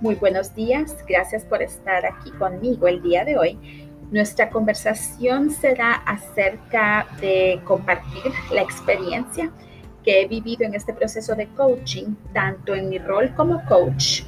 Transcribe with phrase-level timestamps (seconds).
[0.00, 3.58] Muy buenos días, gracias por estar aquí conmigo el día de hoy.
[4.10, 9.52] Nuestra conversación será acerca de compartir la experiencia
[10.02, 14.22] que he vivido en este proceso de coaching, tanto en mi rol como coach,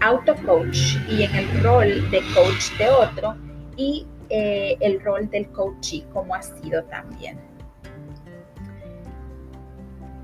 [0.00, 3.34] auto coach y en el rol de coach de otro
[3.76, 7.47] y eh, el rol del coachee como ha sido también.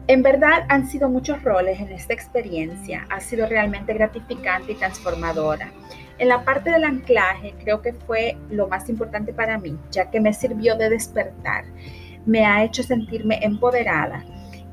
[0.06, 5.72] En verdad han sido muchos roles en esta experiencia, ha sido realmente gratificante y transformadora.
[6.18, 10.20] En la parte del anclaje creo que fue lo más importante para mí, ya que
[10.20, 11.64] me sirvió de despertar,
[12.26, 14.24] me ha hecho sentirme empoderada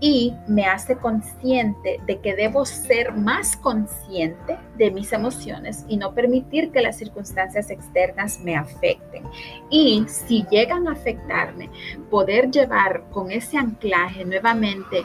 [0.03, 6.15] y me hace consciente de que debo ser más consciente de mis emociones y no
[6.15, 9.23] permitir que las circunstancias externas me afecten.
[9.69, 11.69] Y si llegan a afectarme,
[12.09, 15.03] poder llevar con ese anclaje nuevamente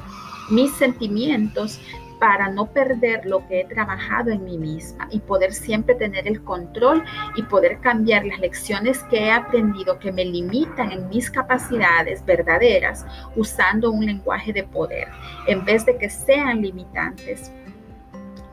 [0.50, 1.78] mis sentimientos
[2.18, 6.42] para no perder lo que he trabajado en mí misma y poder siempre tener el
[6.42, 7.04] control
[7.36, 13.06] y poder cambiar las lecciones que he aprendido que me limitan en mis capacidades verdaderas
[13.34, 15.08] usando un lenguaje de poder,
[15.46, 17.52] en vez de que sean limitantes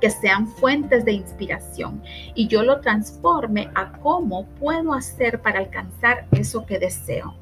[0.03, 2.03] que sean fuentes de inspiración
[2.35, 7.35] y yo lo transforme a cómo puedo hacer para alcanzar eso que deseo.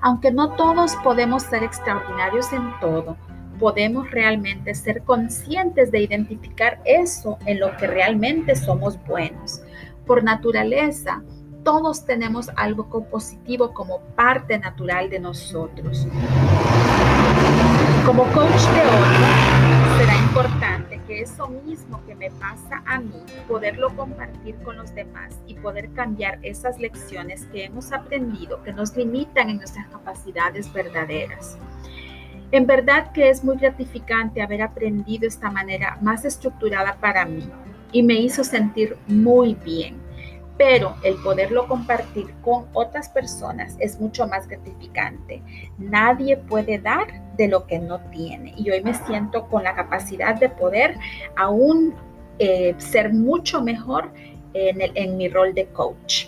[0.00, 3.16] Aunque no todos podemos ser extraordinarios en todo,
[3.60, 9.60] podemos realmente ser conscientes de identificar eso en lo que realmente somos buenos.
[10.06, 11.22] Por naturaleza,
[11.62, 16.08] todos tenemos algo positivo como parte natural de nosotros.
[18.06, 23.12] Como coach de otro, será importante que eso mismo que me pasa a mí,
[23.46, 28.96] poderlo compartir con los demás y poder cambiar esas lecciones que hemos aprendido que nos
[28.96, 31.58] limitan en nuestras capacidades verdaderas.
[32.52, 37.48] En verdad que es muy gratificante haber aprendido esta manera más estructurada para mí
[37.92, 40.00] y me hizo sentir muy bien.
[40.58, 45.42] Pero el poderlo compartir con otras personas es mucho más gratificante.
[45.78, 47.06] Nadie puede dar
[47.36, 48.52] de lo que no tiene.
[48.56, 50.96] Y hoy me siento con la capacidad de poder
[51.36, 51.94] aún
[52.38, 54.10] eh, ser mucho mejor
[54.52, 56.26] en, en mi rol de coach.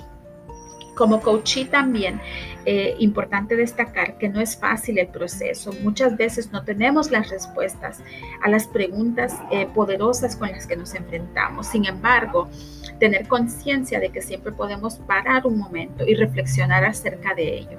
[0.94, 2.20] Como coachee también,
[2.66, 5.72] eh, importante destacar que no es fácil el proceso.
[5.82, 8.02] Muchas veces no tenemos las respuestas
[8.42, 11.66] a las preguntas eh, poderosas con las que nos enfrentamos.
[11.66, 12.50] Sin embargo,
[12.98, 17.78] tener conciencia de que siempre podemos parar un momento y reflexionar acerca de ello.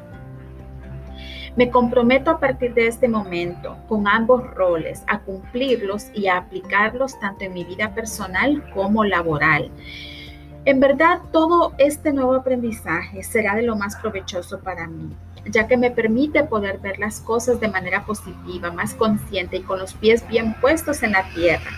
[1.56, 7.20] Me comprometo a partir de este momento con ambos roles a cumplirlos y a aplicarlos
[7.20, 9.70] tanto en mi vida personal como laboral.
[10.66, 15.14] En verdad, todo este nuevo aprendizaje será de lo más provechoso para mí,
[15.46, 19.80] ya que me permite poder ver las cosas de manera positiva, más consciente y con
[19.80, 21.70] los pies bien puestos en la tierra.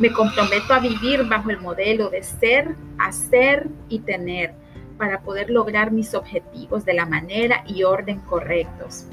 [0.00, 4.52] Me comprometo a vivir bajo el modelo de ser, hacer y tener
[4.96, 9.06] para poder lograr mis objetivos de la manera y orden correctos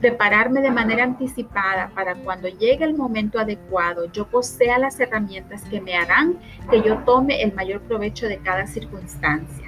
[0.00, 5.80] prepararme de manera anticipada para cuando llegue el momento adecuado, yo posea las herramientas que
[5.80, 6.38] me harán
[6.70, 9.66] que yo tome el mayor provecho de cada circunstancia.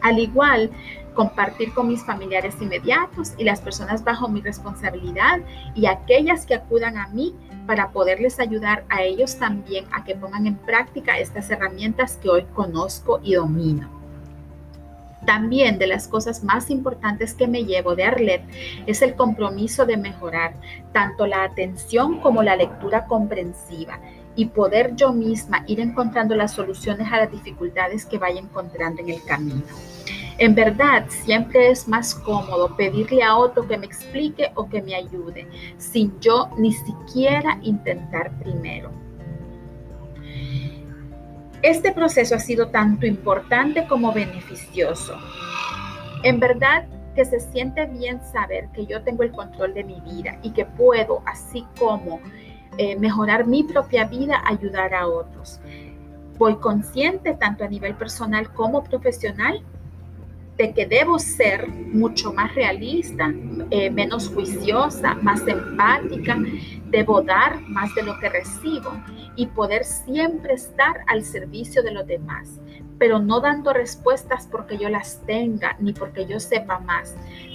[0.00, 0.70] Al igual,
[1.14, 5.40] compartir con mis familiares inmediatos y las personas bajo mi responsabilidad
[5.74, 7.34] y aquellas que acudan a mí
[7.66, 12.46] para poderles ayudar a ellos también a que pongan en práctica estas herramientas que hoy
[12.54, 13.97] conozco y domino.
[15.26, 18.42] También de las cosas más importantes que me llevo de Arlet
[18.86, 20.54] es el compromiso de mejorar
[20.92, 23.98] tanto la atención como la lectura comprensiva
[24.36, 29.10] y poder yo misma ir encontrando las soluciones a las dificultades que vaya encontrando en
[29.10, 29.62] el camino.
[30.38, 34.94] En verdad, siempre es más cómodo pedirle a otro que me explique o que me
[34.94, 39.07] ayude, sin yo ni siquiera intentar primero.
[41.62, 45.18] Este proceso ha sido tanto importante como beneficioso.
[46.22, 46.86] En verdad
[47.16, 50.64] que se siente bien saber que yo tengo el control de mi vida y que
[50.64, 52.20] puedo, así como
[52.76, 55.60] eh, mejorar mi propia vida, ayudar a otros.
[56.38, 59.64] Voy consciente, tanto a nivel personal como profesional,
[60.58, 63.32] de que debo ser mucho más realista,
[63.70, 66.36] eh, menos juiciosa, más empática,
[66.90, 68.92] debo dar más de lo que recibo
[69.36, 72.60] y poder siempre estar al servicio de los demás,
[72.98, 77.14] pero no dando respuestas porque yo las tenga ni porque yo sepa más,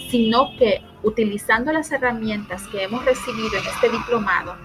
[0.09, 4.55] sino que utilizando las herramientas que hemos recibido en este diplomado,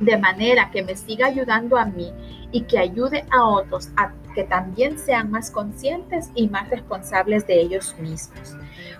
[0.00, 2.12] de manera que me siga ayudando a mí
[2.50, 7.60] y que ayude a otros a que también sean más conscientes y más responsables de
[7.60, 8.56] ellos mismos.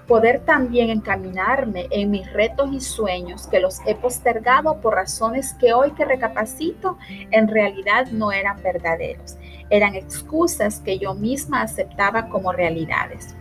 [0.07, 5.73] Poder también encaminarme en mis retos y sueños que los he postergado por razones que
[5.73, 6.99] hoy que recapacito
[7.31, 9.37] en realidad no eran verdaderos.
[9.73, 13.37] eran excusas que yo misma aceptaba como realidades.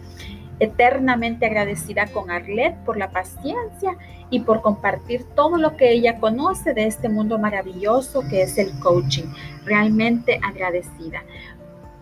[0.60, 3.98] Eternamente agradecida con Arlette por la paciencia
[4.30, 8.78] y por compartir todo lo que ella conoce de este mundo maravilloso que es el
[8.80, 9.26] coaching.
[9.66, 11.24] Realmente agradecida.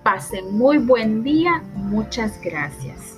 [0.04, 1.63] Pasen muy buen día.
[1.75, 3.17] Muchas gracias.